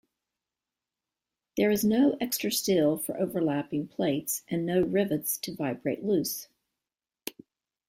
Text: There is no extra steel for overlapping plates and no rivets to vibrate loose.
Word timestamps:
There 1.57 1.69
is 1.69 1.83
no 1.85 2.17
extra 2.19 2.51
steel 2.51 2.97
for 2.97 3.15
overlapping 3.19 3.87
plates 3.87 4.41
and 4.47 4.65
no 4.65 4.81
rivets 4.81 5.37
to 5.37 5.53
vibrate 5.53 6.03
loose. 6.03 6.47